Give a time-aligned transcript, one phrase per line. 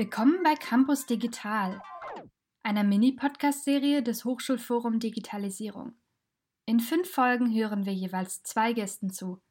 [0.00, 1.82] Willkommen bei Campus Digital,
[2.62, 5.92] einer Mini-Podcast-Serie des Hochschulforum Digitalisierung.
[6.64, 9.42] In fünf Folgen hören wir jeweils zwei Gästen zu,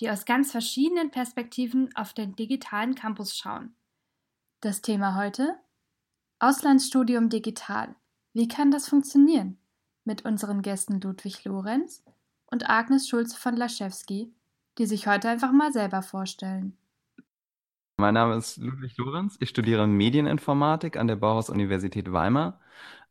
[0.00, 3.76] die aus ganz verschiedenen Perspektiven auf den digitalen Campus schauen.
[4.62, 5.60] Das Thema heute?
[6.38, 7.94] Auslandsstudium digital.
[8.32, 9.58] Wie kann das funktionieren?
[10.04, 12.02] Mit unseren Gästen Ludwig Lorenz
[12.46, 14.34] und Agnes Schulze von Laschewski,
[14.78, 16.78] die sich heute einfach mal selber vorstellen.
[17.96, 19.36] Mein Name ist Ludwig Lorenz.
[19.40, 22.58] Ich studiere Medieninformatik an der Bauhaus-Universität Weimar,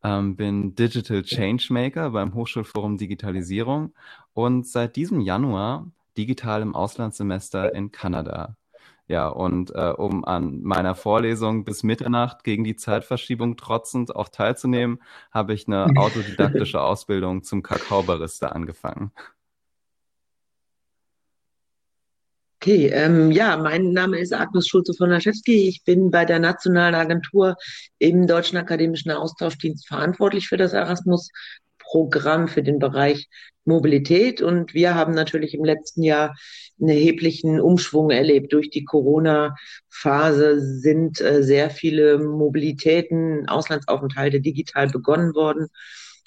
[0.03, 3.93] ähm, bin Digital Changemaker beim Hochschulforum Digitalisierung
[4.33, 8.57] und seit diesem Januar digital im Auslandssemester in Kanada.
[9.07, 15.01] Ja, und äh, um an meiner Vorlesung bis Mitternacht gegen die Zeitverschiebung trotzend auch teilzunehmen,
[15.31, 19.11] habe ich eine autodidaktische Ausbildung zum Kakaobarista angefangen.
[22.63, 25.67] Okay, ähm, ja, mein Name ist Agnes Schulze von Laschewski.
[25.67, 27.55] Ich bin bei der Nationalen Agentur
[27.97, 33.27] im Deutschen Akademischen Austauschdienst verantwortlich für das Erasmus-Programm für den Bereich
[33.65, 34.43] Mobilität.
[34.43, 36.35] Und wir haben natürlich im letzten Jahr
[36.79, 38.53] einen erheblichen Umschwung erlebt.
[38.53, 45.69] Durch die Corona-Phase sind äh, sehr viele Mobilitäten, Auslandsaufenthalte digital begonnen worden.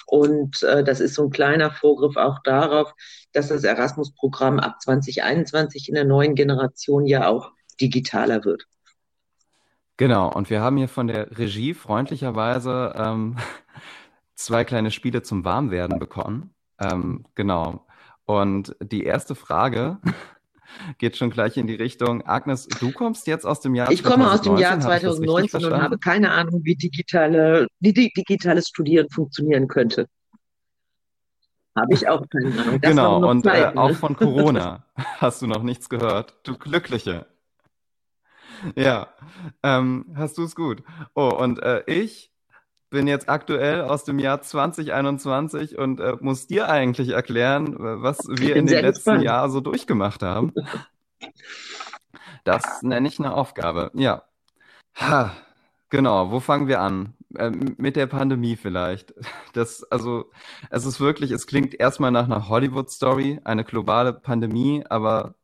[0.07, 2.95] Und äh, das ist so ein kleiner Vorgriff auch darauf,
[3.33, 8.67] dass das Erasmus-Programm ab 2021 in der neuen Generation ja auch digitaler wird.
[9.97, 13.37] Genau, und wir haben hier von der Regie freundlicherweise ähm,
[14.35, 16.55] zwei kleine Spiele zum Warmwerden bekommen.
[16.81, 17.87] Ähm, genau.
[18.27, 19.99] Und die erste Frage
[20.99, 22.27] geht schon gleich in die Richtung.
[22.27, 25.99] Agnes, du kommst jetzt aus dem Jahr Ich komme aus dem Jahr 2019 und habe
[25.99, 30.07] keine Ahnung, wie digitale, wie digitales Studieren funktionieren könnte.
[31.77, 32.81] Habe ich auch keine Ahnung.
[32.81, 33.81] Das genau, und Zeit, äh, ne?
[33.81, 34.85] auch von Corona
[35.19, 36.35] hast du noch nichts gehört.
[36.45, 37.27] Du Glückliche.
[38.77, 39.09] Ja,
[39.63, 40.83] ähm, hast du es gut.
[41.15, 42.34] Oh, und äh, ich
[42.91, 48.57] bin jetzt aktuell aus dem Jahr 2021 und äh, muss dir eigentlich erklären, was wir
[48.57, 49.25] in den letzten gespannt.
[49.25, 50.53] Jahren so durchgemacht haben.
[52.45, 53.91] Das nenne ich eine Aufgabe.
[53.95, 54.25] Ja.
[54.97, 55.33] Ha,
[55.89, 57.15] genau, wo fangen wir an?
[57.37, 59.15] Ähm, mit der Pandemie vielleicht.
[59.55, 60.31] Das, also,
[60.71, 65.35] es ist wirklich, es klingt erstmal nach einer Hollywood-Story, eine globale Pandemie, aber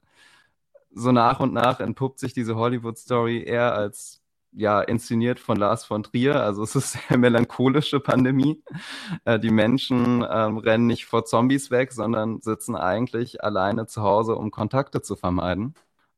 [0.93, 4.20] so nach und nach entpuppt sich diese Hollywood-Story eher als
[4.53, 6.43] ja inszeniert von Lars von Trier.
[6.43, 8.63] Also es ist eine melancholische Pandemie.
[9.25, 14.37] Äh, die Menschen ähm, rennen nicht vor Zombies weg, sondern sitzen eigentlich alleine zu Hause,
[14.37, 15.75] um Kontakte zu vermeiden.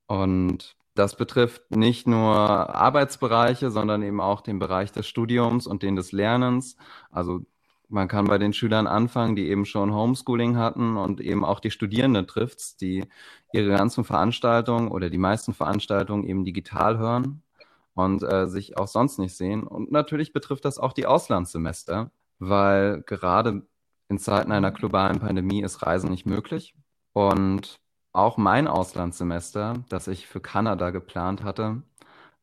[0.07, 5.97] Und das betrifft nicht nur Arbeitsbereiche, sondern eben auch den Bereich des Studiums und den
[5.97, 6.77] des Lernens.
[7.11, 7.41] Also
[7.89, 11.71] man kann bei den Schülern anfangen, die eben schon Homeschooling hatten und eben auch die
[11.71, 13.05] Studierenden trifft, die
[13.53, 17.43] ihre ganzen Veranstaltungen oder die meisten Veranstaltungen eben digital hören
[17.95, 19.65] und äh, sich auch sonst nicht sehen.
[19.65, 23.67] Und natürlich betrifft das auch die Auslandssemester, weil gerade
[24.09, 26.75] in Zeiten einer globalen Pandemie ist Reisen nicht möglich.
[27.13, 27.81] Und
[28.13, 31.83] auch mein Auslandssemester, das ich für Kanada geplant hatte,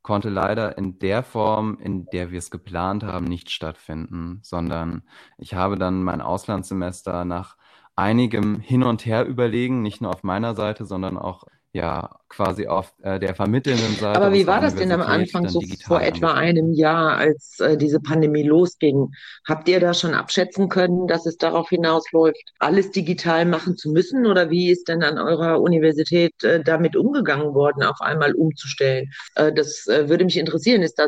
[0.01, 5.03] konnte leider in der Form, in der wir es geplant haben, nicht stattfinden, sondern
[5.37, 7.57] ich habe dann mein Auslandssemester nach
[7.95, 11.43] einigem Hin und Her überlegen, nicht nur auf meiner Seite, sondern auch
[11.73, 14.19] ja quasi auf äh, der vermittelnden Seite.
[14.19, 17.99] Aber wie war das denn am Anfang, so vor etwa einem Jahr, als äh, diese
[17.99, 19.11] Pandemie losging?
[19.47, 24.25] Habt ihr da schon abschätzen können, dass es darauf hinausläuft, alles digital machen zu müssen?
[24.25, 29.11] Oder wie ist denn an eurer Universität äh, damit umgegangen worden, auf einmal umzustellen?
[29.35, 30.81] Äh, das äh, würde mich interessieren.
[30.81, 31.07] Ist da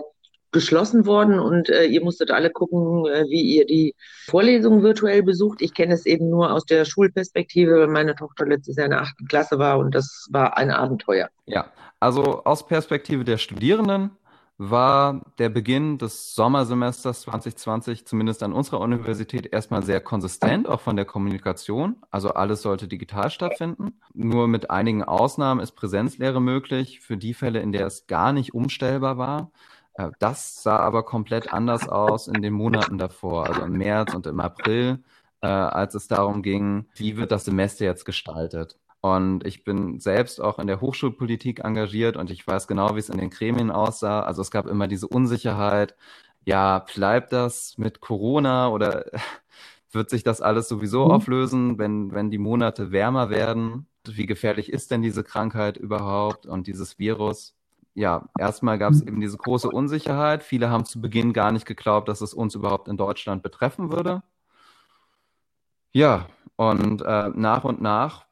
[0.51, 3.95] geschlossen worden und äh, ihr musstet alle gucken, äh, wie ihr die
[4.25, 5.61] Vorlesungen virtuell besucht.
[5.61, 9.01] Ich kenne es eben nur aus der Schulperspektive, weil meine Tochter letztes Jahr in der
[9.01, 11.29] achten Klasse war und das war ein Abenteuer.
[11.45, 14.11] Ja, also aus Perspektive der Studierenden
[14.63, 20.95] war der Beginn des Sommersemesters 2020 zumindest an unserer Universität erstmal sehr konsistent, auch von
[20.95, 21.95] der Kommunikation.
[22.11, 23.99] Also alles sollte digital stattfinden.
[24.13, 28.53] Nur mit einigen Ausnahmen ist Präsenzlehre möglich für die Fälle, in der es gar nicht
[28.53, 29.51] umstellbar war.
[29.93, 34.27] Äh, das sah aber komplett anders aus in den Monaten davor, also im März und
[34.27, 35.03] im April,
[35.41, 38.77] äh, als es darum ging, wie wird das Semester jetzt gestaltet.
[39.01, 43.09] Und ich bin selbst auch in der Hochschulpolitik engagiert und ich weiß genau, wie es
[43.09, 44.21] in den Gremien aussah.
[44.21, 45.95] Also es gab immer diese Unsicherheit,
[46.45, 49.05] ja, bleibt das mit Corona oder
[49.91, 51.11] wird sich das alles sowieso mhm.
[51.11, 53.87] auflösen, wenn, wenn die Monate wärmer werden?
[54.07, 57.55] Wie gefährlich ist denn diese Krankheit überhaupt und dieses Virus?
[57.93, 60.43] Ja, erstmal gab es eben diese große Unsicherheit.
[60.43, 64.23] Viele haben zu Beginn gar nicht geglaubt, dass es uns überhaupt in Deutschland betreffen würde.
[65.91, 68.25] Ja, und äh, nach und nach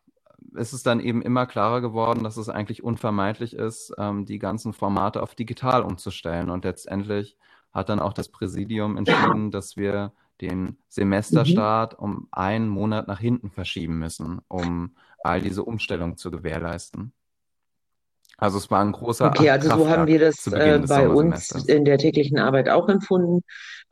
[0.55, 4.73] ist es dann eben immer klarer geworden, dass es eigentlich unvermeidlich ist, ähm, die ganzen
[4.73, 6.49] Formate auf digital umzustellen.
[6.49, 7.37] Und letztendlich
[7.71, 12.03] hat dann auch das Präsidium entschieden, dass wir den Semesterstart mhm.
[12.03, 17.11] um einen Monat nach hinten verschieben müssen, um all diese Umstellung zu gewährleisten.
[18.39, 21.85] Also es war ein großer Okay, also so haben wir das äh, bei uns in
[21.85, 23.41] der täglichen Arbeit auch empfunden.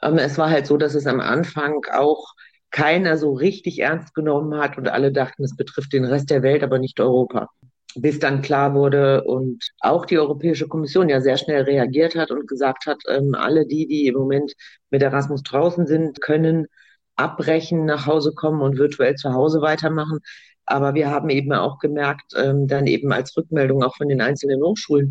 [0.01, 2.33] Ähm, es war halt so, dass es am Anfang auch
[2.71, 6.63] keiner so richtig ernst genommen hat und alle dachten, es betrifft den Rest der Welt,
[6.63, 7.49] aber nicht Europa.
[7.95, 12.47] Bis dann klar wurde und auch die Europäische Kommission ja sehr schnell reagiert hat und
[12.47, 14.53] gesagt hat, ähm, alle die, die im Moment
[14.91, 16.67] mit Erasmus draußen sind, können
[17.15, 20.19] abbrechen, nach Hause kommen und virtuell zu Hause weitermachen.
[20.67, 24.61] Aber wir haben eben auch gemerkt, ähm, dann eben als Rückmeldung auch von den einzelnen
[24.61, 25.09] Hochschulen,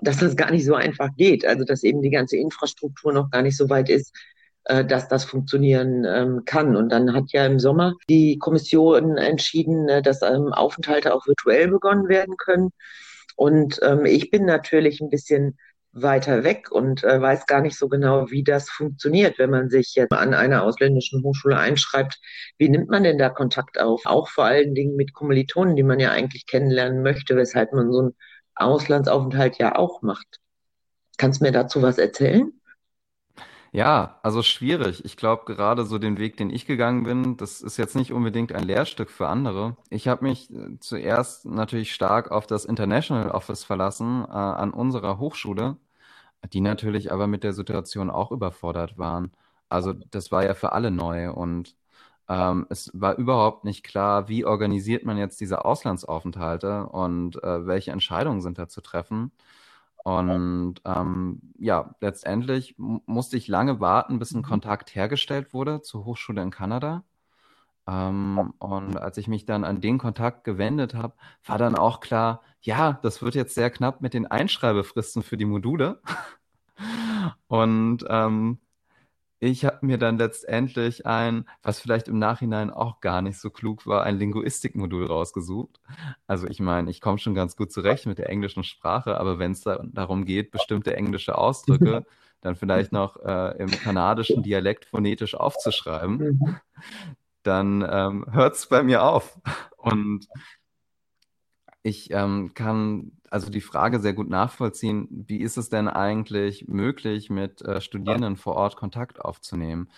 [0.00, 1.46] dass das gar nicht so einfach geht.
[1.46, 4.14] Also dass eben die ganze Infrastruktur noch gar nicht so weit ist,
[4.64, 6.76] äh, dass das funktionieren ähm, kann.
[6.76, 11.68] Und dann hat ja im Sommer die Kommission entschieden, äh, dass ähm, Aufenthalte auch virtuell
[11.68, 12.70] begonnen werden können.
[13.36, 15.58] Und ähm, ich bin natürlich ein bisschen
[15.92, 19.94] weiter weg und äh, weiß gar nicht so genau, wie das funktioniert, wenn man sich
[19.94, 22.18] jetzt an einer ausländischen Hochschule einschreibt.
[22.58, 24.02] Wie nimmt man denn da Kontakt auf?
[24.04, 28.00] Auch vor allen Dingen mit Kommilitonen, die man ja eigentlich kennenlernen möchte, weshalb man so
[28.00, 28.16] einen
[28.54, 30.38] Auslandsaufenthalt ja auch macht.
[31.16, 32.52] Kannst du mir dazu was erzählen?
[33.72, 35.04] Ja, also schwierig.
[35.04, 38.52] Ich glaube, gerade so den Weg, den ich gegangen bin, das ist jetzt nicht unbedingt
[38.52, 39.76] ein Lehrstück für andere.
[39.90, 45.18] Ich habe mich äh, zuerst natürlich stark auf das International Office verlassen, äh, an unserer
[45.18, 45.76] Hochschule,
[46.52, 49.32] die natürlich aber mit der Situation auch überfordert waren.
[49.68, 51.76] Also das war ja für alle neu und
[52.28, 57.92] ähm, es war überhaupt nicht klar, wie organisiert man jetzt diese Auslandsaufenthalte und äh, welche
[57.92, 59.32] Entscheidungen sind da zu treffen.
[60.04, 64.44] Und ähm, ja, letztendlich musste ich lange warten, bis ein mhm.
[64.46, 67.04] Kontakt hergestellt wurde zur Hochschule in Kanada.
[67.88, 71.14] Ähm, und als ich mich dann an den Kontakt gewendet habe,
[71.44, 75.46] war dann auch klar, ja, das wird jetzt sehr knapp mit den Einschreibefristen für die
[75.46, 76.00] Module.
[77.48, 78.58] Und ähm,
[79.40, 83.86] ich habe mir dann letztendlich ein, was vielleicht im Nachhinein auch gar nicht so klug
[83.86, 85.80] war, ein Linguistikmodul rausgesucht.
[86.26, 89.52] Also ich meine, ich komme schon ganz gut zurecht mit der englischen Sprache, aber wenn
[89.52, 92.04] es da, darum geht, bestimmte englische Ausdrücke
[92.40, 96.56] dann vielleicht noch äh, im kanadischen Dialekt phonetisch aufzuschreiben, mhm.
[97.42, 99.38] dann ähm, hört es bei mir auf.
[99.76, 100.28] Und
[101.82, 107.30] ich ähm, kann also die Frage sehr gut nachvollziehen, wie ist es denn eigentlich möglich,
[107.30, 109.90] mit äh, Studierenden vor Ort Kontakt aufzunehmen?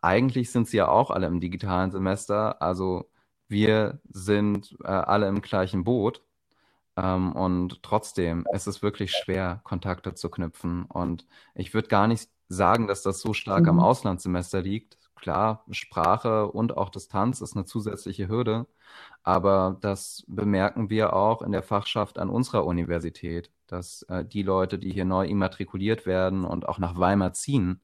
[0.00, 3.10] Eigentlich sind sie ja auch alle im digitalen Semester, also
[3.48, 6.22] wir sind äh, alle im gleichen Boot.
[6.96, 10.84] Ähm, und trotzdem ist es wirklich schwer, Kontakte zu knüpfen.
[10.84, 13.70] Und ich würde gar nicht sagen, dass das so stark mhm.
[13.70, 14.97] am Auslandssemester liegt.
[15.20, 18.66] Klar, Sprache und auch Distanz ist eine zusätzliche Hürde.
[19.22, 24.78] Aber das bemerken wir auch in der Fachschaft an unserer Universität, dass äh, die Leute,
[24.78, 27.80] die hier neu immatrikuliert werden und auch nach Weimar ziehen,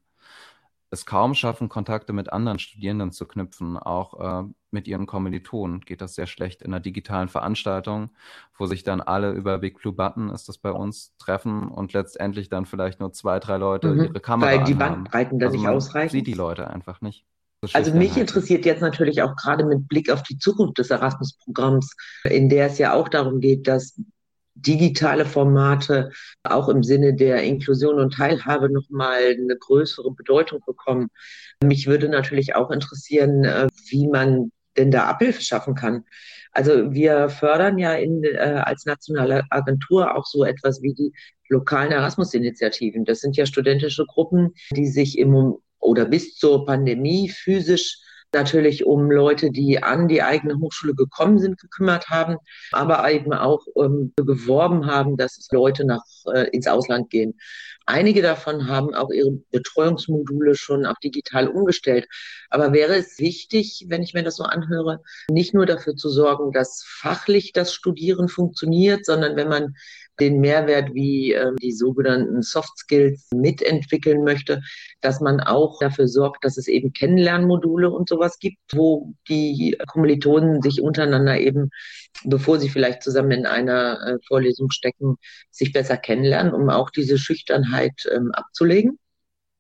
[0.91, 3.77] es kaum schaffen, Kontakte mit anderen Studierenden zu knüpfen.
[3.79, 8.11] Auch äh, mit ihren Kommilitonen geht das sehr schlecht in einer digitalen Veranstaltung,
[8.59, 12.51] wo sich dann alle über Big Blue Button, ist das bei uns, treffen und letztendlich
[12.51, 15.69] dann vielleicht nur zwei, drei Leute mhm, ihre Kamera Weil die Bandbreiten da also nicht
[15.69, 16.11] ausreichen.
[16.11, 17.25] sieht die Leute einfach nicht.
[17.73, 22.51] Also mich interessiert jetzt natürlich auch gerade mit Blick auf die Zukunft des Erasmus-Programms, in
[22.51, 23.99] der es ja auch darum geht, dass
[24.55, 26.11] digitale Formate
[26.43, 31.09] auch im Sinne der Inklusion und Teilhabe nochmal eine größere Bedeutung bekommen.
[31.63, 36.05] Mich würde natürlich auch interessieren, äh, wie man denn da Abhilfe schaffen kann.
[36.53, 41.13] Also wir fördern ja in, äh, als nationale Agentur auch so etwas wie die
[41.49, 43.05] lokalen Erasmus-Initiativen.
[43.05, 47.99] Das sind ja studentische Gruppen, die sich im oder bis zur Pandemie physisch
[48.33, 52.37] natürlich um Leute, die an die eigene Hochschule gekommen sind, gekümmert haben,
[52.73, 56.03] aber eben auch ähm, geworben haben, dass Leute nach,
[56.35, 57.39] äh, ins Ausland gehen.
[57.87, 62.07] Einige davon haben auch ihre Betreuungsmodule schon auf digital umgestellt.
[62.49, 66.53] Aber wäre es wichtig, wenn ich mir das so anhöre, nicht nur dafür zu sorgen,
[66.53, 69.75] dass fachlich das Studieren funktioniert, sondern wenn man
[70.21, 74.63] den Mehrwert wie äh, die sogenannten Soft Skills mitentwickeln möchte,
[75.01, 80.63] dass man auch dafür sorgt, dass es eben Kennenlernmodule und sowas gibt, wo die Kommilitonen
[80.63, 81.71] sich untereinander eben,
[82.25, 85.17] bevor sie vielleicht zusammen in einer äh, Vorlesung stecken,
[85.51, 87.74] sich besser kennenlernen, um auch diese Schüchternheit
[88.11, 88.99] ähm, abzulegen?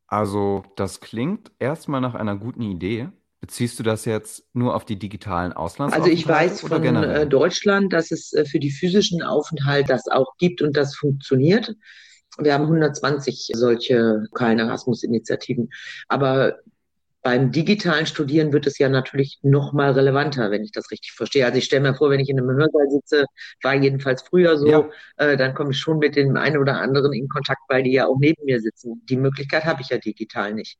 [0.07, 3.09] Also das klingt erstmal nach einer guten Idee.
[3.41, 6.11] Beziehst du das jetzt nur auf die digitalen Auslandsaufenthalte?
[6.11, 7.23] Also ich weiß von generell?
[7.23, 11.75] Äh, Deutschland, dass es äh, für die physischen Aufenthalte das auch gibt und das funktioniert.
[12.39, 15.71] Wir haben 120 solche lokalen Erasmus-Initiativen.
[16.09, 16.57] Aber
[17.25, 21.47] beim digitalen Studieren wird es ja natürlich noch mal relevanter, wenn ich das richtig verstehe.
[21.47, 23.25] Also ich stelle mir vor, wenn ich in einem Hörsaal sitze,
[23.63, 24.89] war jedenfalls früher so, ja.
[25.17, 28.07] äh, dann komme ich schon mit dem einen oder anderen in Kontakt, weil die ja
[28.07, 29.01] auch neben mir sitzen.
[29.07, 30.77] Die Möglichkeit habe ich ja digital nicht.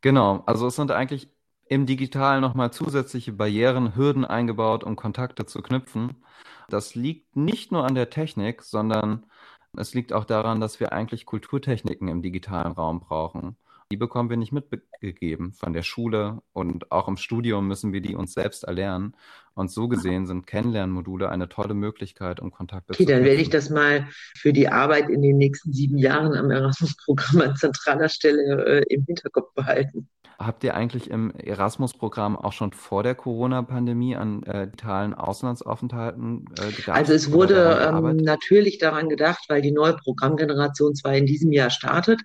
[0.00, 1.28] Genau, also es sind eigentlich
[1.68, 6.24] im Digitalen nochmal zusätzliche Barrieren, Hürden eingebaut, um Kontakte zu knüpfen.
[6.70, 9.26] Das liegt nicht nur an der Technik, sondern
[9.76, 13.58] es liegt auch daran, dass wir eigentlich Kulturtechniken im digitalen Raum brauchen.
[13.92, 18.14] Die bekommen wir nicht mitgegeben von der Schule und auch im Studium müssen wir die
[18.14, 19.14] uns selbst erlernen.
[19.52, 23.42] Und so gesehen sind Kennenlernmodule eine tolle Möglichkeit, um Kontakte okay, zu Okay, dann werde
[23.42, 28.08] ich das mal für die Arbeit in den nächsten sieben Jahren am Erasmus-Programm an zentraler
[28.08, 30.08] Stelle äh, im Hinterkopf behalten.
[30.38, 36.72] Habt ihr eigentlich im Erasmus-Programm auch schon vor der Corona-Pandemie an äh, digitalen Auslandsaufenthalten äh,
[36.72, 36.96] gedacht?
[36.96, 41.70] Also es wurde ähm, natürlich daran gedacht, weil die neue Programmgeneration zwar in diesem Jahr
[41.70, 42.22] startet,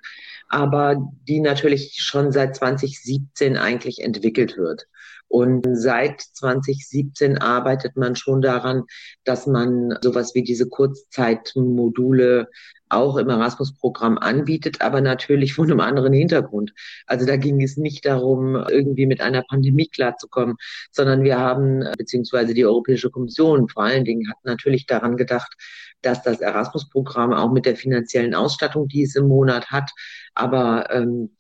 [0.50, 0.96] aber
[1.28, 4.88] die natürlich schon seit 2017 eigentlich entwickelt wird.
[5.30, 8.84] Und seit 2017 arbeitet man schon daran,
[9.26, 12.48] dass man sowas wie diese Kurzzeitmodule
[12.90, 16.74] auch im Erasmus-Programm anbietet, aber natürlich von einem anderen Hintergrund.
[17.06, 20.56] Also da ging es nicht darum, irgendwie mit einer Pandemie klarzukommen,
[20.92, 25.54] sondern wir haben, beziehungsweise die Europäische Kommission vor allen Dingen hat natürlich daran gedacht,
[26.02, 29.92] dass das Erasmus-Programm auch mit der finanziellen Ausstattung, die es im Monat hat,
[30.34, 31.32] aber ähm,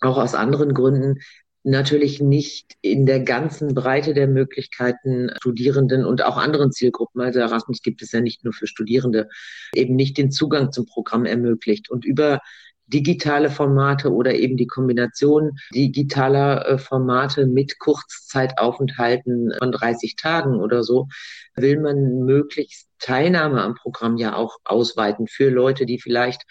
[0.00, 1.20] auch aus anderen Gründen
[1.64, 7.82] natürlich nicht in der ganzen Breite der Möglichkeiten Studierenden und auch anderen Zielgruppen, also Erasmus
[7.82, 9.28] gibt es ja nicht nur für Studierende,
[9.74, 11.90] eben nicht den Zugang zum Programm ermöglicht.
[11.90, 12.40] Und über
[12.88, 20.82] digitale Formate oder eben die Kombination digitaler äh, Formate mit Kurzzeitaufenthalten von 30 Tagen oder
[20.82, 21.06] so,
[21.54, 26.42] will man möglichst Teilnahme am Programm ja auch ausweiten für Leute, die vielleicht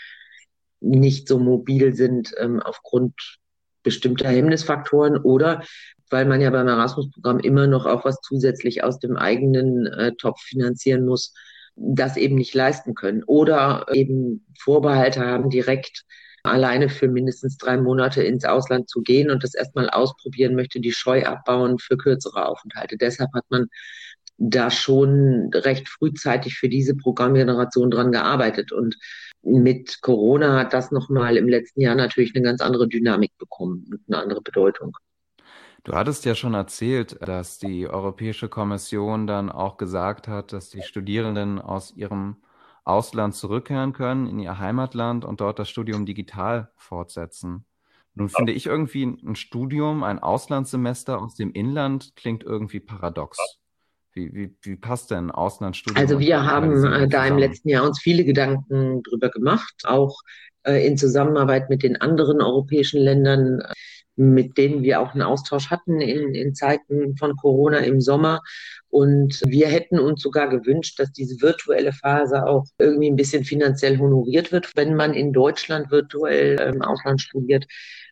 [0.80, 3.40] nicht so mobil sind ähm, aufgrund
[3.84, 5.64] bestimmter Hemmnisfaktoren oder
[6.10, 10.42] weil man ja beim Erasmus-Programm immer noch auch was zusätzlich aus dem eigenen äh, Topf
[10.42, 11.34] finanzieren muss,
[11.76, 16.06] das eben nicht leisten können oder eben Vorbehalte haben, direkt
[16.44, 20.94] alleine für mindestens drei Monate ins Ausland zu gehen und das erstmal ausprobieren möchte, die
[20.94, 22.98] Scheu abbauen für kürzere Aufenthalte.
[22.98, 23.68] Deshalb hat man
[24.38, 28.72] da schon recht frühzeitig für diese Programmgeneration dran gearbeitet.
[28.72, 28.98] Und
[29.42, 34.02] mit Corona hat das nochmal im letzten Jahr natürlich eine ganz andere Dynamik bekommen und
[34.08, 34.98] eine andere Bedeutung.
[35.84, 40.82] Du hattest ja schon erzählt, dass die Europäische Kommission dann auch gesagt hat, dass die
[40.82, 42.38] Studierenden aus ihrem
[42.84, 47.66] Ausland zurückkehren können in ihr Heimatland und dort das Studium digital fortsetzen.
[48.16, 53.38] Nun finde ich irgendwie ein Studium, ein Auslandssemester aus dem Inland klingt irgendwie paradox.
[54.18, 56.02] Wie, wie, wie passt denn Auslandsstudium?
[56.02, 60.20] Also wir haben äh, da im letzten Jahr uns viele Gedanken drüber gemacht, auch
[60.64, 63.62] äh, in Zusammenarbeit mit den anderen europäischen Ländern,
[64.16, 68.42] mit denen wir auch einen Austausch hatten in, in Zeiten von Corona im Sommer.
[68.90, 74.00] Und wir hätten uns sogar gewünscht, dass diese virtuelle Phase auch irgendwie ein bisschen finanziell
[74.00, 77.68] honoriert wird, wenn man in Deutschland virtuell im Ausland studiert.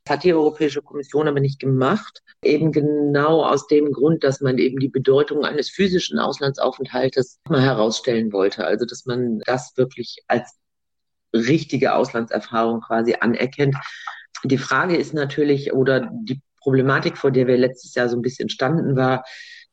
[0.05, 2.21] Das hat die Europäische Kommission aber nicht gemacht.
[2.43, 8.31] Eben genau aus dem Grund, dass man eben die Bedeutung eines physischen Auslandsaufenthaltes mal herausstellen
[8.31, 8.65] wollte.
[8.65, 10.53] Also, dass man das wirklich als
[11.33, 13.75] richtige Auslandserfahrung quasi anerkennt.
[14.43, 18.50] Die Frage ist natürlich, oder die Problematik, vor der wir letztes Jahr so ein bisschen
[18.50, 19.24] standen, war,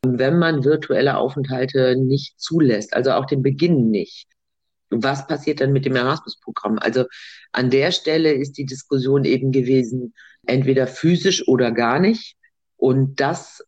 [0.05, 4.32] wenn man virtuelle Aufenthalte nicht zulässt, also auch den Beginn nicht,
[4.97, 6.79] was passiert dann mit dem Erasmus-Programm?
[6.79, 7.05] Also
[7.53, 10.15] an der Stelle ist die Diskussion eben gewesen,
[10.47, 12.37] entweder physisch oder gar nicht.
[12.77, 13.65] Und das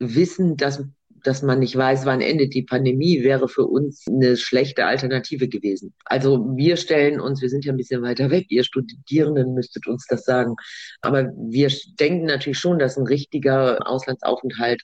[0.00, 0.82] Wissen, dass,
[1.22, 5.94] dass man nicht weiß, wann endet die Pandemie, wäre für uns eine schlechte Alternative gewesen.
[6.06, 10.06] Also wir stellen uns, wir sind ja ein bisschen weiter weg, ihr Studierenden müsstet uns
[10.08, 10.56] das sagen.
[11.02, 14.82] Aber wir denken natürlich schon, dass ein richtiger Auslandsaufenthalt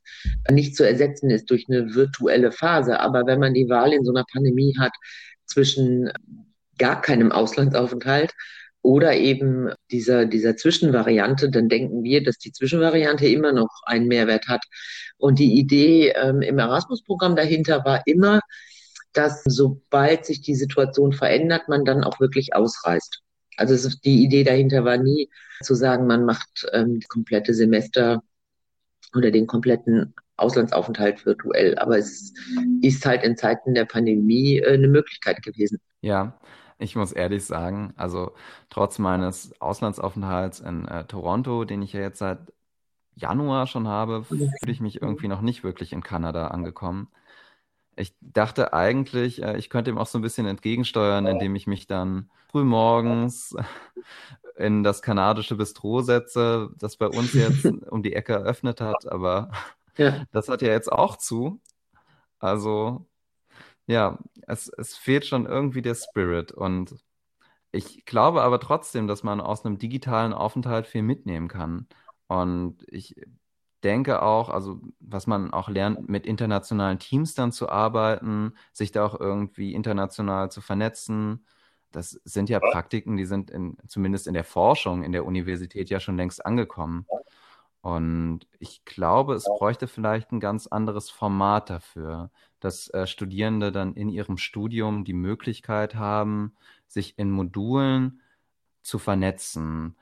[0.51, 3.01] nicht zu ersetzen ist durch eine virtuelle Phase.
[3.01, 4.93] Aber wenn man die Wahl in so einer Pandemie hat,
[5.47, 6.11] zwischen
[6.79, 8.33] gar keinem Auslandsaufenthalt
[8.83, 14.47] oder eben dieser, dieser Zwischenvariante, dann denken wir, dass die Zwischenvariante immer noch einen Mehrwert
[14.47, 14.63] hat.
[15.17, 18.41] Und die Idee ähm, im Erasmus-Programm dahinter war immer,
[19.13, 23.23] dass sobald sich die Situation verändert, man dann auch wirklich ausreist.
[23.57, 25.31] Also ist, die Idee dahinter war nie
[25.63, 28.23] zu sagen, man macht ähm, das komplette Semester
[29.15, 31.79] oder den kompletten Auslandsaufenthalt virtuell.
[31.79, 32.33] Aber es
[32.83, 35.79] ist halt in Zeiten der Pandemie äh, eine Möglichkeit gewesen.
[36.01, 36.39] Ja,
[36.79, 38.33] ich muss ehrlich sagen, also
[38.69, 42.39] trotz meines Auslandsaufenthalts in äh, Toronto, den ich ja jetzt seit
[43.15, 47.09] Januar schon habe, fühle ich mich irgendwie noch nicht wirklich in Kanada angekommen.
[47.97, 51.87] Ich dachte eigentlich, äh, ich könnte ihm auch so ein bisschen entgegensteuern, indem ich mich
[51.87, 53.57] dann früh morgens
[54.57, 59.51] in das kanadische Bistro setze, das bei uns jetzt um die Ecke eröffnet hat, aber
[59.97, 60.25] ja.
[60.33, 61.61] das hat ja jetzt auch zu.
[62.39, 63.07] Also
[63.87, 66.97] ja, es, es fehlt schon irgendwie der Spirit und
[67.73, 71.89] ich glaube aber trotzdem, dass man aus einem digitalen Aufenthalt viel mitnehmen kann.
[72.27, 73.17] Und ich
[73.85, 79.05] denke auch, also was man auch lernt, mit internationalen Teams dann zu arbeiten, sich da
[79.07, 81.47] auch irgendwie international zu vernetzen.
[81.93, 86.01] Das sind ja Praktiken, die sind in, zumindest in der Forschung in der Universität ja
[86.01, 87.07] schon längst angekommen.
[87.87, 93.95] Und ich glaube, es bräuchte vielleicht ein ganz anderes Format dafür, dass äh, Studierende dann
[93.95, 96.57] in ihrem Studium die Möglichkeit haben,
[96.89, 98.23] sich in Modulen
[98.83, 99.95] zu vernetzen,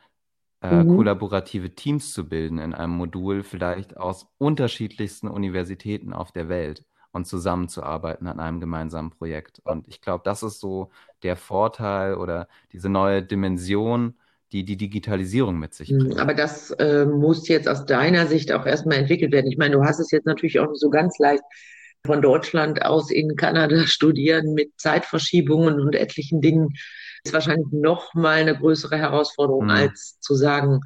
[0.62, 0.96] äh, mhm.
[0.96, 7.26] kollaborative Teams zu bilden in einem Modul, vielleicht aus unterschiedlichsten Universitäten auf der Welt und
[7.26, 9.60] zusammenzuarbeiten an einem gemeinsamen Projekt.
[9.62, 10.90] Und ich glaube, das ist so
[11.22, 14.14] der Vorteil oder diese neue Dimension,
[14.52, 16.18] die die Digitalisierung mit sich bringt.
[16.18, 19.50] Aber das äh, muss jetzt aus deiner Sicht auch erstmal entwickelt werden.
[19.50, 21.42] Ich meine, du hast es jetzt natürlich auch nicht so ganz leicht
[22.06, 26.74] von Deutschland aus in Kanada studieren mit Zeitverschiebungen und etlichen Dingen
[27.24, 29.70] ist wahrscheinlich noch mal eine größere Herausforderung, mhm.
[29.70, 30.80] als zu sagen,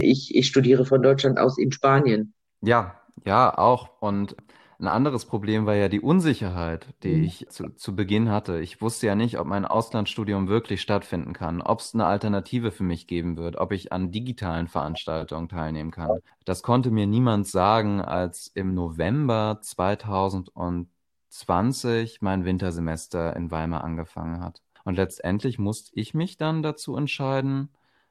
[0.00, 2.34] ich, ich studiere von Deutschland aus in Spanien.
[2.60, 4.00] Ja, ja, auch.
[4.00, 4.36] Und
[4.80, 7.24] ein anderes Problem war ja die Unsicherheit, die mhm.
[7.24, 8.60] ich zu, zu Beginn hatte.
[8.60, 12.84] Ich wusste ja nicht, ob mein Auslandsstudium wirklich stattfinden kann, ob es eine Alternative für
[12.84, 16.20] mich geben wird, ob ich an digitalen Veranstaltungen teilnehmen kann.
[16.44, 24.62] Das konnte mir niemand sagen, als im November 2020 mein Wintersemester in Weimar angefangen hat.
[24.84, 27.70] Und letztendlich musste ich mich dann dazu entscheiden,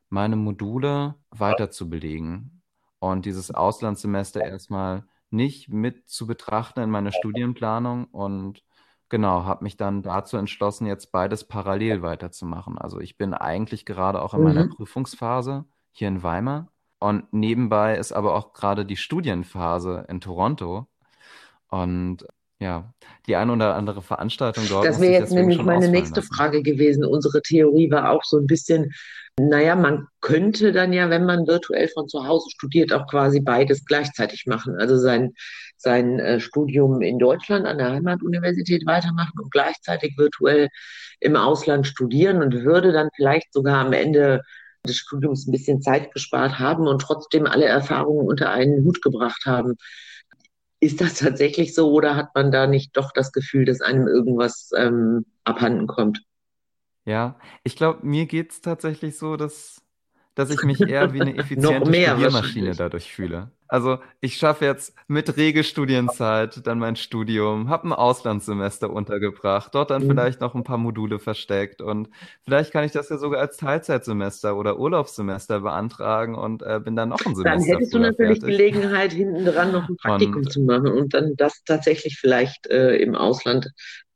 [0.09, 2.62] meine Module weiter zu belegen
[3.00, 8.63] und dieses Auslandssemester erstmal nicht mit zu betrachten in meiner Studienplanung und
[9.10, 12.77] genau, habe mich dann dazu entschlossen, jetzt beides parallel weiterzumachen.
[12.77, 14.69] Also ich bin eigentlich gerade auch in meiner mhm.
[14.69, 20.88] Prüfungsphase hier in Weimar und nebenbei ist aber auch gerade die Studienphase in Toronto.
[21.69, 22.25] Und
[22.60, 22.91] ja,
[23.28, 24.86] die ein oder andere Veranstaltung dort.
[24.86, 26.34] Das wäre jetzt nämlich meine nächste lassen.
[26.34, 27.06] Frage gewesen.
[27.06, 28.93] Unsere Theorie war auch so ein bisschen,
[29.39, 33.86] naja, man könnte dann ja, wenn man virtuell von zu Hause studiert, auch quasi beides
[33.86, 34.76] gleichzeitig machen.
[34.80, 35.34] Also sein,
[35.78, 40.69] sein äh, Studium in Deutschland an der Heimatuniversität weitermachen und gleichzeitig virtuell
[41.19, 44.41] im Ausland studieren und würde dann vielleicht sogar am Ende
[44.88, 49.45] des Studiums ein bisschen Zeit gespart haben und trotzdem alle Erfahrungen unter einen Hut gebracht
[49.45, 49.76] haben.
[50.80, 54.71] Ist das tatsächlich so oder hat man da nicht doch das Gefühl, dass einem irgendwas
[54.76, 56.21] ähm, abhanden kommt?
[57.08, 59.82] Ja, ich glaube, mir geht es tatsächlich so, dass,
[60.36, 63.50] dass ich mich eher wie eine effiziente Studiermaschine dadurch fühle.
[63.70, 70.04] Also ich schaffe jetzt mit Regelstudienzeit dann mein Studium, habe ein Auslandssemester untergebracht, dort dann
[70.04, 70.10] mhm.
[70.10, 72.10] vielleicht noch ein paar Module versteckt und
[72.43, 77.10] vielleicht kann ich das ja sogar als Teilzeitsemester oder Urlaubssemester beantragen und äh, bin dann
[77.10, 77.43] noch ein Semester.
[77.43, 78.58] Dann hättest du natürlich fertig.
[78.58, 82.98] Gelegenheit, hinten dran noch ein Praktikum und, zu machen und dann das tatsächlich vielleicht äh,
[82.98, 83.72] im Ausland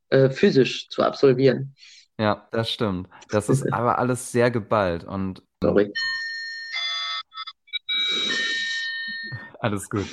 [0.10, 1.74] äh, physisch zu absolvieren.
[2.22, 3.10] Ja, das stimmt.
[3.32, 5.42] Das ist aber alles sehr geballt und.
[5.64, 5.92] Sorry.
[9.60, 10.06] Alles gut.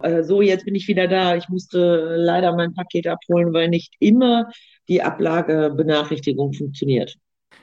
[0.00, 1.34] Äh, so, jetzt bin ich wieder da.
[1.34, 4.50] Ich musste leider mein Paket abholen, weil nicht immer
[4.88, 7.16] die Ablagebenachrichtigung funktioniert.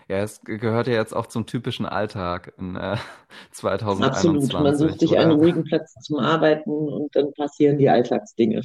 [0.10, 2.98] Ja, es gehört ja jetzt auch zum typischen Alltag in äh,
[3.52, 4.54] 2021.
[4.54, 4.64] Absolut.
[4.64, 5.22] Man sucht sich oder?
[5.22, 8.62] einen ruhigen Platz zum Arbeiten und dann passieren die Alltagsdinge.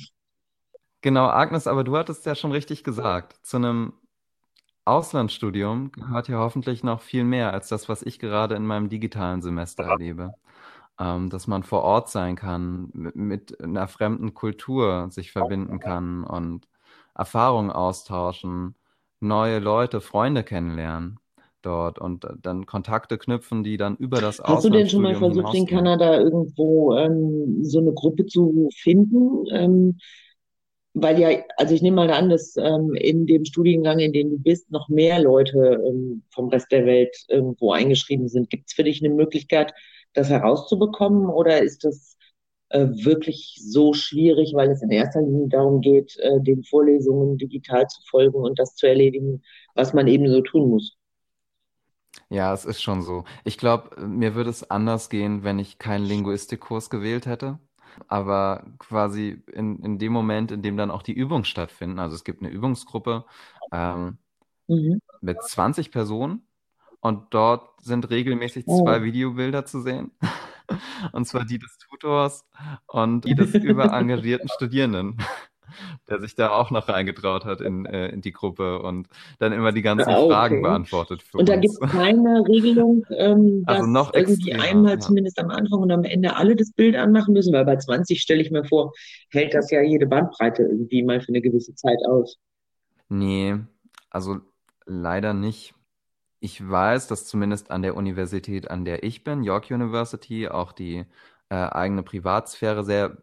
[1.02, 3.36] Genau, Agnes, aber du hattest ja schon richtig gesagt.
[3.42, 3.94] Zu einem
[4.84, 9.42] Auslandsstudium gehört ja hoffentlich noch viel mehr als das, was ich gerade in meinem digitalen
[9.42, 10.34] Semester erlebe.
[10.98, 16.24] Ähm, dass man vor Ort sein kann, mit, mit einer fremden Kultur sich verbinden kann
[16.24, 16.68] und
[17.14, 18.74] Erfahrungen austauschen,
[19.20, 21.18] neue Leute, Freunde kennenlernen
[21.62, 25.54] dort und dann Kontakte knüpfen, die dann über das Hast du denn schon mal versucht,
[25.54, 29.44] in Kanada irgendwo ähm, so eine Gruppe zu finden?
[29.52, 29.98] Ähm,
[30.94, 34.38] weil ja, also ich nehme mal an, dass ähm, in dem Studiengang, in dem du
[34.38, 38.50] bist, noch mehr Leute ähm, vom Rest der Welt irgendwo eingeschrieben sind.
[38.50, 39.72] Gibt es für dich eine Möglichkeit,
[40.14, 42.16] das herauszubekommen oder ist das
[42.70, 47.86] äh, wirklich so schwierig, weil es in erster Linie darum geht, äh, den Vorlesungen digital
[47.86, 49.42] zu folgen und das zu erledigen,
[49.74, 50.96] was man eben so tun muss?
[52.28, 53.24] Ja, es ist schon so.
[53.44, 57.58] Ich glaube, mir würde es anders gehen, wenn ich keinen Linguistikkurs gewählt hätte.
[58.08, 62.24] Aber quasi in, in dem Moment, in dem dann auch die Übungen stattfinden, also es
[62.24, 63.24] gibt eine Übungsgruppe
[63.72, 64.18] ähm,
[64.68, 65.00] mhm.
[65.20, 66.42] mit 20 Personen
[67.00, 68.84] und dort sind regelmäßig oh.
[68.84, 70.12] zwei Videobilder zu sehen.
[71.12, 72.44] Und zwar die des Tutors
[72.86, 75.16] und die des überengagierten Studierenden.
[76.08, 79.72] der sich da auch noch reingetraut hat in, äh, in die Gruppe und dann immer
[79.72, 80.28] die ganzen Ah, okay.
[80.28, 84.98] Fragen beantwortet Und da gibt es keine Regelung, ähm, dass Also noch irgendwie extremer, einmal
[84.98, 85.00] ja.
[85.00, 88.42] zumindest am Anfang und am Ende alle das Bild anmachen müssen, weil bei 20 stelle
[88.42, 88.92] ich mir vor,
[89.30, 92.38] hält das ja jede Bandbreite irgendwie mal für eine gewisse Zeit aus.
[93.08, 93.58] Nee,
[94.10, 94.40] also
[94.86, 95.74] leider nicht.
[96.40, 101.06] Ich weiß, dass zumindest an der Universität, an der ich bin, York University, auch die
[101.50, 103.18] äh, eigene Privatsphäre sehr,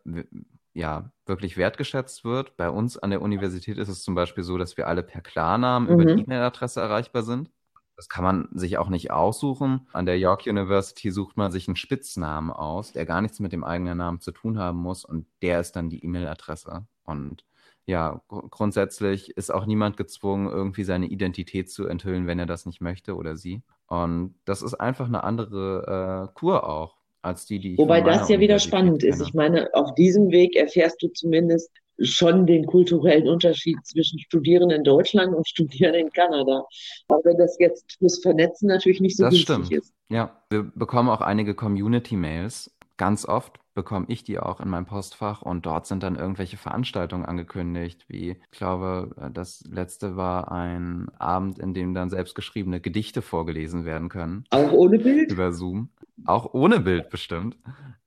[0.77, 2.55] ja, wirklich wertgeschätzt wird.
[2.57, 5.89] Bei uns an der Universität ist es zum Beispiel so, dass wir alle per Klarnamen
[5.89, 6.19] über die Mhm.
[6.21, 7.51] E-Mail-Adresse erreichbar sind.
[7.95, 9.87] Das kann man sich auch nicht aussuchen.
[9.91, 13.63] An der York University sucht man sich einen Spitznamen aus, der gar nichts mit dem
[13.63, 16.85] eigenen Namen zu tun haben muss und der ist dann die E-Mail-Adresse.
[17.03, 17.43] Und
[17.85, 22.65] ja, gr- grundsätzlich ist auch niemand gezwungen, irgendwie seine Identität zu enthüllen, wenn er das
[22.67, 23.63] nicht möchte oder sie.
[23.87, 28.29] Und das ist einfach eine andere äh, Kur auch als die, die ich Wobei das
[28.29, 29.21] ja wieder spannend ist.
[29.21, 34.83] Ich meine, auf diesem Weg erfährst du zumindest schon den kulturellen Unterschied zwischen Studieren in
[34.83, 36.65] Deutschland und Studieren in Kanada.
[37.07, 39.71] Aber wenn das jetzt fürs Vernetzen natürlich nicht so Das stimmt.
[39.71, 39.93] ist.
[40.09, 42.75] Ja, wir bekommen auch einige Community-Mails.
[42.97, 47.25] Ganz oft bekomme ich die auch in meinem Postfach und dort sind dann irgendwelche Veranstaltungen
[47.25, 53.85] angekündigt, wie ich glaube, das letzte war ein Abend, in dem dann selbstgeschriebene Gedichte vorgelesen
[53.85, 54.45] werden können.
[54.49, 55.31] Auch ohne Bild?
[55.31, 55.89] über Zoom.
[56.25, 57.55] Auch ohne Bild bestimmt.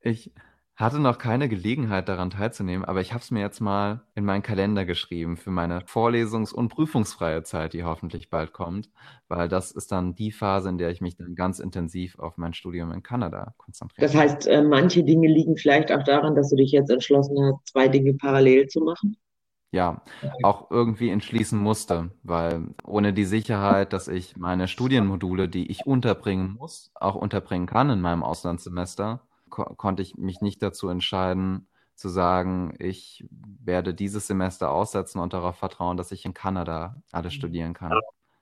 [0.01, 0.33] Ich
[0.81, 4.41] hatte noch keine Gelegenheit daran teilzunehmen, aber ich habe es mir jetzt mal in meinen
[4.41, 8.89] Kalender geschrieben für meine vorlesungs- und prüfungsfreie Zeit, die hoffentlich bald kommt,
[9.27, 12.53] weil das ist dann die Phase, in der ich mich dann ganz intensiv auf mein
[12.53, 14.05] Studium in Kanada konzentriere.
[14.05, 17.67] Das heißt, äh, manche Dinge liegen vielleicht auch daran, dass du dich jetzt entschlossen hast,
[17.67, 19.17] zwei Dinge parallel zu machen.
[19.73, 20.01] Ja,
[20.43, 26.57] auch irgendwie entschließen musste, weil ohne die Sicherheit, dass ich meine Studienmodule, die ich unterbringen
[26.59, 31.67] muss, auch unterbringen kann in meinem Auslandssemester, ko konnte ich mich nicht dazu entscheiden,
[32.01, 37.35] zu sagen, ich werde dieses Semester aussetzen und darauf vertrauen, dass ich in Kanada alles
[37.35, 37.93] studieren kann,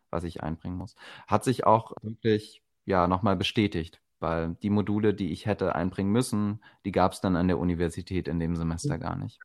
[0.09, 0.95] was ich einbringen muss.
[1.27, 6.61] Hat sich auch wirklich, ja, nochmal bestätigt, weil die Module, die ich hätte einbringen müssen,
[6.85, 9.39] die gab es dann an der Universität in dem Semester gar nicht.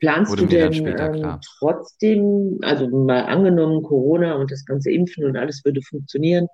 [0.00, 5.24] Planst Wurde du denn später ähm, trotzdem, also mal angenommen, Corona und das ganze Impfen
[5.24, 6.46] und alles würde funktionieren,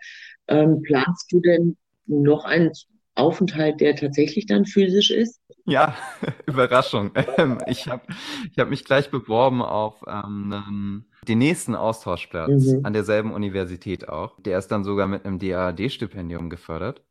[0.48, 2.72] ähm, planst du denn noch einen
[3.16, 5.40] Aufenthalt, der tatsächlich dann physisch ist?
[5.66, 5.96] Ja,
[6.46, 7.12] Überraschung.
[7.38, 8.02] Ähm, ich habe
[8.50, 12.82] ich hab mich gleich beworben auf ähm, den nächsten Austauschplatz Mhm.
[12.82, 14.38] an derselben Universität auch.
[14.40, 17.02] Der ist dann sogar mit einem DAAD-Stipendium gefördert.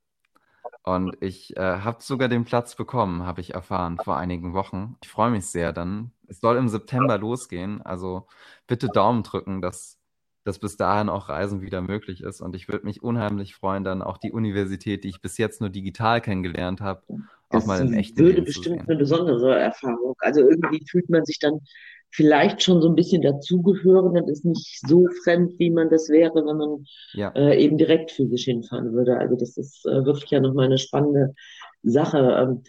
[0.84, 4.98] Und ich äh, habe sogar den Platz bekommen, habe ich erfahren vor einigen Wochen.
[5.04, 6.12] Ich freue mich sehr dann.
[6.28, 7.82] Es soll im September losgehen.
[7.84, 8.28] Also
[8.68, 10.00] bitte Daumen drücken, dass,
[10.44, 12.42] dass bis dahin auch Reisen wieder möglich ist.
[12.42, 15.70] Und ich würde mich unheimlich freuen, dann auch die Universität, die ich bis jetzt nur
[15.70, 17.04] digital kennengelernt habe,
[17.50, 18.88] auch Das mal in echten würde Leben zu bestimmt sehen.
[18.88, 20.16] eine besondere Erfahrung.
[20.20, 21.60] Also irgendwie fühlt man sich dann
[22.12, 26.36] vielleicht schon so ein bisschen dazugehören und ist nicht so fremd, wie man das wäre,
[26.36, 27.36] wenn man Ja.
[27.36, 29.18] äh, eben direkt physisch hinfahren würde.
[29.18, 31.34] Also das ist äh, wirklich ja nochmal eine spannende
[31.84, 32.20] Sache.
[32.20, 32.64] Ähm,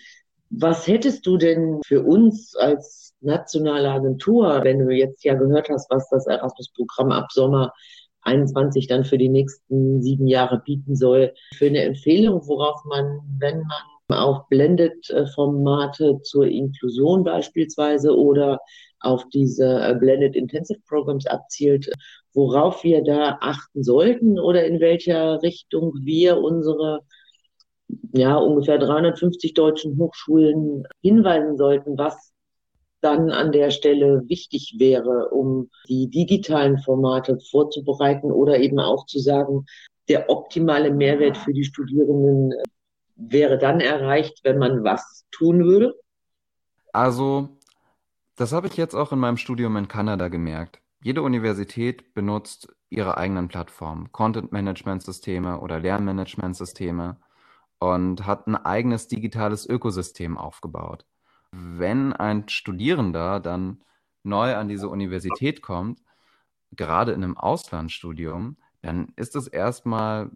[0.58, 5.90] was hättest du denn für uns als nationale Agentur, wenn du jetzt ja gehört hast,
[5.90, 7.72] was das Erasmus-Programm ab Sommer
[8.22, 13.62] 21 dann für die nächsten sieben Jahre bieten soll, für eine Empfehlung, worauf man, wenn
[14.08, 18.60] man auf Blended-Formate zur Inklusion beispielsweise oder
[19.00, 21.90] auf diese äh, Blended Intensive Programs abzielt,
[22.32, 27.00] worauf wir da achten sollten oder in welcher Richtung wir unsere
[28.12, 32.32] ja, ungefähr 350 deutschen Hochschulen hinweisen sollten, was
[33.00, 39.18] dann an der Stelle wichtig wäre, um die digitalen Formate vorzubereiten oder eben auch zu
[39.18, 39.66] sagen,
[40.08, 42.62] der optimale Mehrwert für die Studierenden äh,
[43.16, 45.94] wäre dann erreicht, wenn man was tun würde?
[46.92, 47.48] Also,
[48.36, 50.80] das habe ich jetzt auch in meinem Studium in Kanada gemerkt.
[51.02, 57.18] Jede Universität benutzt ihre eigenen Plattformen, Content-Management-Systeme oder Lernmanagement-Systeme
[57.92, 61.04] und hat ein eigenes digitales Ökosystem aufgebaut.
[61.52, 63.82] Wenn ein Studierender dann
[64.22, 66.00] neu an diese Universität kommt,
[66.72, 70.30] gerade in einem Auslandsstudium, dann ist es erstmal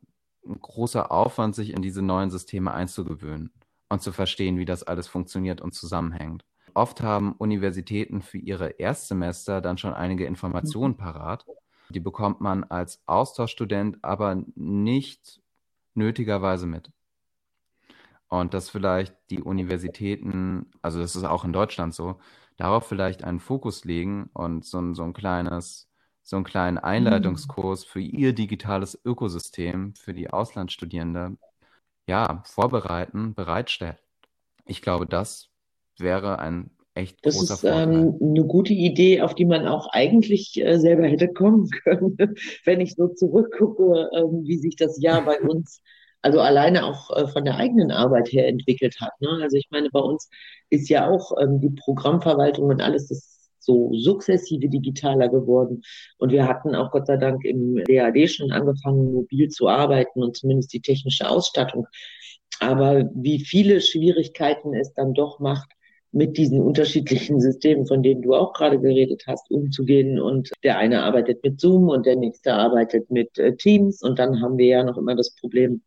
[0.46, 3.50] ein großer Aufwand, sich in diese neuen Systeme einzugewöhnen
[3.88, 6.44] und zu verstehen, wie das alles funktioniert und zusammenhängt.
[6.74, 11.46] Oft haben Universitäten für ihre Erstsemester dann schon einige Informationen parat.
[11.88, 15.40] Die bekommt man als Austauschstudent aber nicht
[15.94, 16.92] nötigerweise mit.
[18.28, 22.18] Und dass vielleicht die Universitäten, also das ist auch in Deutschland so,
[22.56, 25.88] darauf vielleicht einen Fokus legen und so ein, so ein kleines,
[26.22, 31.38] so einen kleinen Einleitungskurs für ihr digitales Ökosystem für die Auslandsstudierende,
[32.08, 33.96] ja, vorbereiten, bereitstellen.
[34.66, 35.50] Ich glaube, das
[35.98, 37.84] wäre ein echt Das großer ist Vorteil.
[37.88, 42.16] ähm, eine gute Idee, auf die man auch eigentlich äh, selber hätte kommen können,
[42.64, 45.82] wenn ich so zurückgucke, ähm, wie sich das Jahr bei uns,
[46.22, 49.12] also alleine auch äh, von der eigenen Arbeit her entwickelt hat.
[49.20, 49.38] Ne?
[49.42, 50.28] Also ich meine, bei uns
[50.70, 55.82] ist ja auch ähm, die Programmverwaltung und alles ist so sukzessive digitaler geworden.
[56.18, 60.36] Und wir hatten auch Gott sei Dank im DAD schon angefangen, mobil zu arbeiten und
[60.36, 61.86] zumindest die technische Ausstattung.
[62.60, 65.70] Aber wie viele Schwierigkeiten es dann doch macht,
[66.10, 70.18] mit diesen unterschiedlichen Systemen, von denen du auch gerade geredet hast, umzugehen.
[70.18, 74.02] Und der eine arbeitet mit Zoom und der nächste arbeitet mit äh, Teams.
[74.02, 75.82] Und dann haben wir ja noch immer das Problem,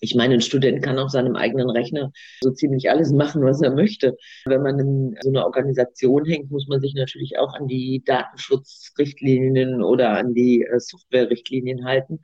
[0.00, 2.10] ich meine, ein Student kann auf seinem eigenen Rechner
[2.42, 4.16] so ziemlich alles machen, was er möchte.
[4.46, 9.82] Wenn man in so einer Organisation hängt, muss man sich natürlich auch an die Datenschutzrichtlinien
[9.82, 12.20] oder an die äh, Softwarerichtlinien halten.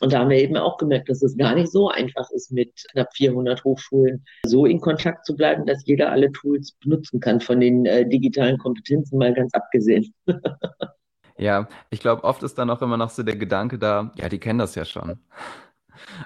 [0.00, 2.72] Und da haben wir eben auch gemerkt, dass es gar nicht so einfach ist, mit
[2.92, 7.60] knapp 400 Hochschulen so in Kontakt zu bleiben, dass jeder alle Tools benutzen kann, von
[7.60, 10.14] den äh, digitalen Kompetenzen mal ganz abgesehen.
[11.40, 14.40] Ja, ich glaube, oft ist dann auch immer noch so der Gedanke da, ja, die
[14.40, 15.20] kennen das ja schon.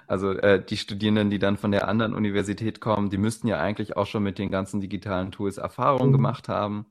[0.07, 3.97] Also äh, die Studierenden, die dann von der anderen Universität kommen, die müssten ja eigentlich
[3.97, 6.13] auch schon mit den ganzen digitalen Tools Erfahrung Mhm.
[6.13, 6.87] gemacht haben.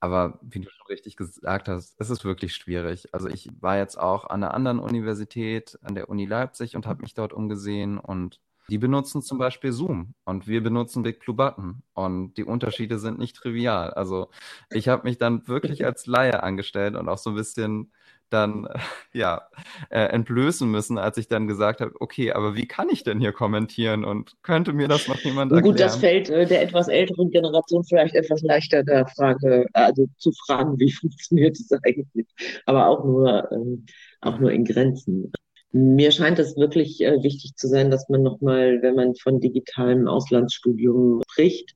[0.00, 3.12] Aber wie du schon richtig gesagt hast, es ist wirklich schwierig.
[3.14, 7.02] Also ich war jetzt auch an einer anderen Universität, an der Uni Leipzig und habe
[7.02, 11.82] mich dort umgesehen und die benutzen zum Beispiel Zoom und wir benutzen Big Blue Button
[11.92, 13.92] und die Unterschiede sind nicht trivial.
[13.92, 14.30] Also
[14.70, 17.92] ich habe mich dann wirklich als Laie angestellt und auch so ein bisschen
[18.30, 18.68] dann
[19.12, 19.42] ja
[19.90, 23.32] äh, entblößen müssen, als ich dann gesagt habe, okay, aber wie kann ich denn hier
[23.32, 26.24] kommentieren und könnte mir das noch jemand Und gut, das erklären?
[26.24, 30.92] fällt äh, der etwas älteren Generation vielleicht etwas leichter, der Frage, also zu fragen, wie
[30.92, 32.26] funktioniert es eigentlich,
[32.66, 33.86] aber auch nur, ähm,
[34.20, 35.32] auch nur in Grenzen.
[35.72, 40.08] Mir scheint es wirklich äh, wichtig zu sein, dass man nochmal, wenn man von digitalem
[40.08, 41.74] Auslandsstudium spricht,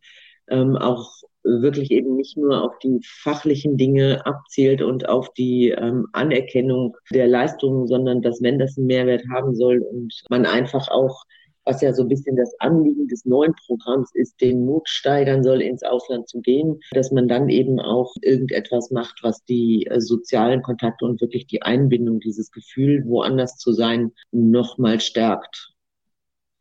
[0.48, 6.07] ähm, auch wirklich eben nicht nur auf die fachlichen Dinge abzielt und auf die ähm,
[6.12, 11.24] Anerkennung der Leistungen, sondern dass, wenn das einen Mehrwert haben soll und man einfach auch
[11.64, 15.62] was ja so ein bisschen das Anliegen des neuen Programms ist, den Mut steigern soll,
[15.62, 20.62] ins Ausland zu gehen, dass man dann eben auch irgendetwas macht, was die äh, sozialen
[20.62, 25.73] Kontakte und wirklich die Einbindung, dieses Gefühl, woanders zu sein, nochmal stärkt.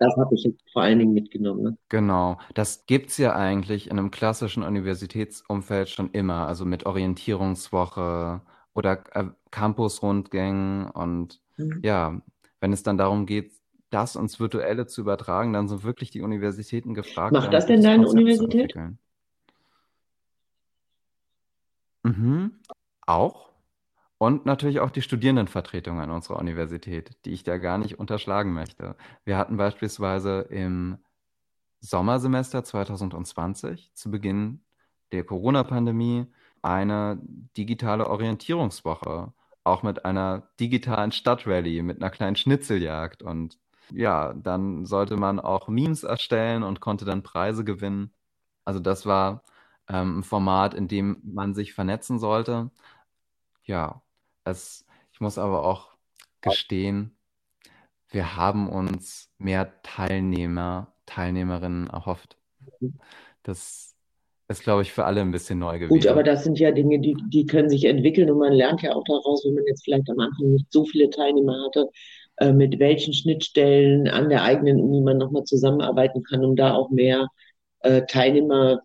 [0.03, 1.63] Das habe ich jetzt vor allen Dingen mitgenommen.
[1.63, 1.77] Ne?
[1.89, 8.41] Genau, das gibt's ja eigentlich in einem klassischen Universitätsumfeld schon immer, also mit Orientierungswoche
[8.73, 11.81] oder äh, Campusrundgängen und Mhm.
[11.83, 12.19] ja,
[12.61, 13.51] wenn es dann darum geht,
[13.91, 17.85] das ins Virtuelle zu übertragen, dann sind wirklich die Universitäten gefragt, Macht das denn gutes
[17.85, 18.75] deine Konzept Universität?
[22.03, 22.59] Mhm,
[23.05, 23.52] auch.
[24.23, 28.95] Und natürlich auch die Studierendenvertretung an unserer Universität, die ich da gar nicht unterschlagen möchte.
[29.25, 30.97] Wir hatten beispielsweise im
[31.81, 34.61] Sommersemester 2020 zu Beginn
[35.11, 36.27] der Corona-Pandemie
[36.61, 37.19] eine
[37.57, 39.33] digitale Orientierungswoche,
[39.65, 43.23] auch mit einer digitalen Stadtrallye, mit einer kleinen Schnitzeljagd.
[43.23, 43.59] Und
[43.91, 48.13] ja, dann sollte man auch Memes erstellen und konnte dann Preise gewinnen.
[48.63, 49.43] Also das war
[49.89, 52.71] ähm, ein Format, in dem man sich vernetzen sollte.
[53.65, 54.02] Ja,
[54.45, 55.95] es, ich muss aber auch
[56.41, 57.15] gestehen,
[58.09, 62.37] wir haben uns mehr Teilnehmer, Teilnehmerinnen erhofft.
[63.43, 63.95] Das
[64.47, 66.25] ist, glaube ich, für alle ein bisschen neu Gut, aber gewesen.
[66.35, 69.43] das sind ja Dinge, die, die können sich entwickeln und man lernt ja auch daraus,
[69.45, 71.89] wenn man jetzt vielleicht am Anfang nicht so viele Teilnehmer hatte,
[72.37, 76.89] äh, mit welchen Schnittstellen an der eigenen Uni man nochmal zusammenarbeiten kann, um da auch
[76.89, 77.27] mehr
[77.79, 78.81] äh, Teilnehmer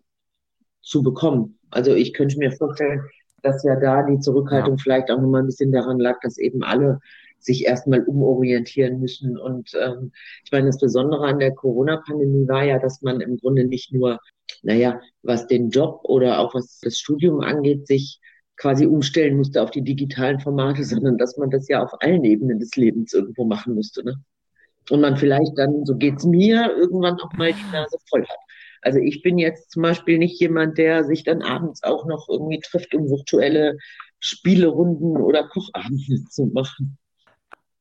[0.81, 1.59] zu bekommen.
[1.71, 3.01] Also ich könnte mir vorstellen,
[3.43, 6.63] dass ja da die Zurückhaltung Ja, vielleicht auch nochmal ein bisschen daran lag, dass eben
[6.63, 6.99] alle
[7.39, 9.37] sich erstmal umorientieren müssen.
[9.37, 10.11] Und ähm,
[10.43, 14.19] ich meine, das Besondere an der Corona-Pandemie war ja, dass man im Grunde nicht nur,
[14.61, 18.19] naja, was den Job oder auch was das Studium angeht, sich
[18.57, 22.59] quasi umstellen musste auf die digitalen Formate, sondern dass man das ja auf allen Ebenen
[22.59, 24.03] des Lebens irgendwo machen musste.
[24.03, 24.15] Ne?
[24.89, 28.37] Und man vielleicht dann, so geht's mir, irgendwann auch mal die Nase voll hat.
[28.81, 32.59] Also ich bin jetzt zum Beispiel nicht jemand, der sich dann abends auch noch irgendwie
[32.59, 33.77] trifft, um virtuelle
[34.19, 36.97] Spielerunden oder Kochabende zu machen.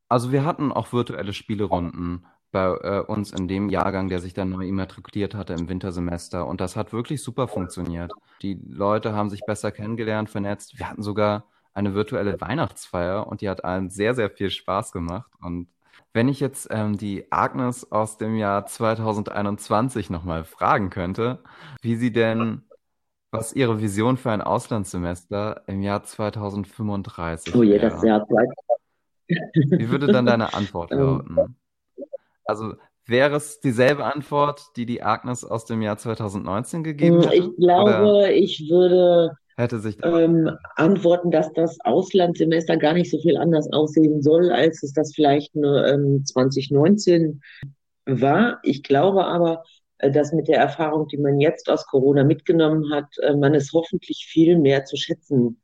[0.08, 4.50] also wir hatten auch virtuelle Spielerunden bei äh, uns in dem Jahrgang, der sich dann
[4.50, 6.46] neu immatrikuliert hatte im Wintersemester.
[6.46, 8.10] Und das hat wirklich super funktioniert.
[8.42, 10.78] Die Leute haben sich besser kennengelernt, vernetzt.
[10.78, 15.30] Wir hatten sogar eine virtuelle Weihnachtsfeier und die hat allen sehr, sehr viel Spaß gemacht.
[15.42, 15.68] Und
[16.12, 21.40] wenn ich jetzt ähm, die Agnes aus dem Jahr 2021 nochmal fragen könnte,
[21.82, 22.62] wie sie denn,
[23.30, 28.06] was ihre Vision für ein Auslandssemester im Jahr 2035 Oh je, das wäre.
[28.06, 28.46] Jahr zwei.
[29.54, 31.56] Wie würde dann deine Antwort Ähm, lauten?
[32.44, 32.74] Also,
[33.08, 37.36] Wäre es dieselbe Antwort, die die Agnes aus dem Jahr 2019 gegeben hätte?
[37.36, 43.18] Ich glaube, Oder ich würde hätte sich ähm, antworten, dass das Auslandssemester gar nicht so
[43.20, 47.42] viel anders aussehen soll, als es das vielleicht nur, ähm, 2019
[48.06, 48.60] war.
[48.62, 49.64] Ich glaube aber,
[49.98, 53.72] äh, dass mit der Erfahrung, die man jetzt aus Corona mitgenommen hat, äh, man es
[53.72, 55.60] hoffentlich viel mehr zu schätzen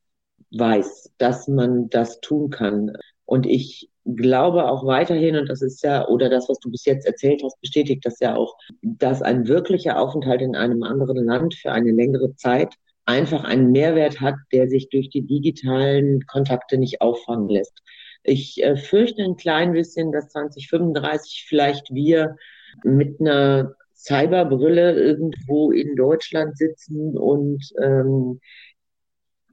[0.51, 2.93] weiß, dass man das tun kann.
[3.25, 7.07] Und ich glaube auch weiterhin, und das ist ja, oder das, was du bis jetzt
[7.07, 11.73] erzählt hast, bestätigt das ja auch, dass ein wirklicher Aufenthalt in einem anderen Land für
[11.73, 12.75] eine längere Zeit
[13.07, 17.83] einfach einen Mehrwert hat, der sich durch die digitalen Kontakte nicht auffangen lässt.
[18.23, 22.37] Ich äh, fürchte ein klein bisschen, dass 2035 vielleicht wir
[22.83, 28.40] mit einer Cyberbrille irgendwo in Deutschland sitzen und ähm,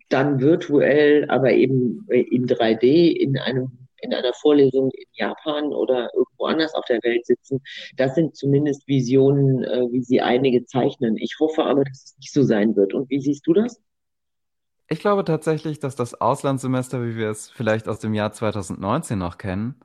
[0.09, 6.45] dann virtuell, aber eben in 3D in einem in einer Vorlesung in Japan oder irgendwo
[6.45, 7.61] anders auf der Welt sitzen.
[7.95, 11.17] Das sind zumindest Visionen, äh, wie sie einige zeichnen.
[11.17, 12.93] Ich hoffe aber, dass es nicht so sein wird.
[12.93, 13.81] Und wie siehst du das?
[14.87, 19.37] Ich glaube tatsächlich, dass das Auslandssemester, wie wir es vielleicht aus dem Jahr 2019 noch
[19.37, 19.75] kennen,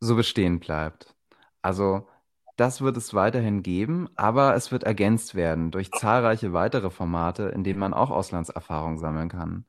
[0.00, 1.14] so bestehen bleibt.
[1.62, 2.08] Also
[2.56, 7.64] das wird es weiterhin geben, aber es wird ergänzt werden durch zahlreiche weitere Formate, in
[7.64, 9.66] denen man auch Auslandserfahrung sammeln kann.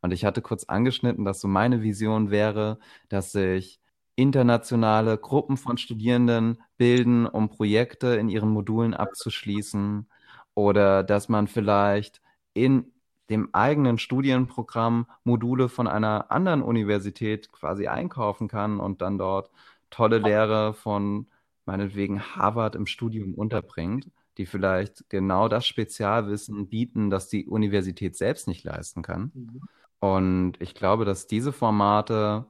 [0.00, 3.80] Und ich hatte kurz angeschnitten, dass so meine Vision wäre, dass sich
[4.14, 10.08] internationale Gruppen von Studierenden bilden, um Projekte in ihren Modulen abzuschließen
[10.54, 12.20] oder dass man vielleicht
[12.52, 12.92] in
[13.30, 19.50] dem eigenen Studienprogramm Module von einer anderen Universität quasi einkaufen kann und dann dort
[19.90, 21.28] tolle Lehre von
[21.64, 28.48] meinetwegen Harvard im Studium unterbringt, die vielleicht genau das Spezialwissen bieten, das die Universität selbst
[28.48, 29.30] nicht leisten kann.
[29.34, 29.60] Mhm.
[30.00, 32.46] Und ich glaube, dass diese Formate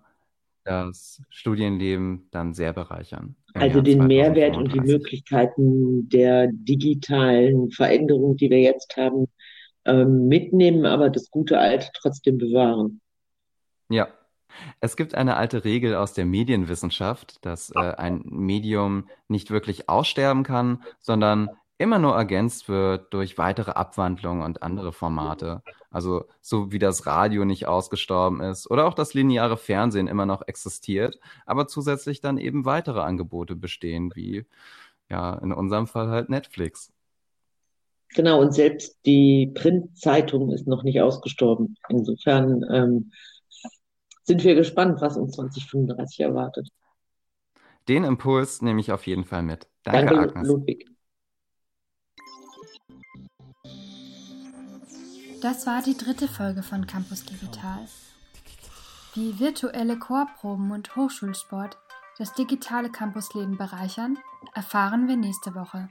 [0.65, 3.37] das Studienleben dann sehr bereichern.
[3.55, 9.29] Also den Mehrwert und die Möglichkeiten der digitalen Veränderung, die wir jetzt haben,
[9.87, 13.01] ähm, mitnehmen, aber das gute Alte trotzdem bewahren.
[13.89, 14.09] Ja.
[14.81, 20.43] Es gibt eine alte Regel aus der Medienwissenschaft, dass äh, ein Medium nicht wirklich aussterben
[20.43, 25.62] kann, sondern immer nur ergänzt wird durch weitere Abwandlungen und andere Formate.
[25.91, 30.47] Also so wie das Radio nicht ausgestorben ist oder auch das lineare Fernsehen immer noch
[30.47, 34.45] existiert, aber zusätzlich dann eben weitere Angebote bestehen, wie
[35.09, 36.93] ja in unserem Fall halt Netflix.
[38.14, 41.77] Genau, und selbst die Printzeitung ist noch nicht ausgestorben.
[41.88, 43.12] Insofern ähm,
[44.25, 46.69] sind wir gespannt, was uns 2035 erwartet.
[47.87, 49.69] Den Impuls nehme ich auf jeden Fall mit.
[49.83, 50.49] Danke, Danke Agnes.
[50.49, 50.98] Ludwig.
[55.40, 57.87] Das war die dritte Folge von Campus Digital.
[59.14, 61.79] Wie virtuelle Chorproben und Hochschulsport
[62.18, 64.18] das digitale Campusleben bereichern,
[64.55, 65.88] erfahren wir nächste Woche.